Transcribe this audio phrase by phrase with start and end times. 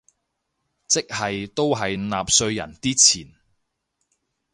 [0.87, 3.35] 即係都係納稅人啲錢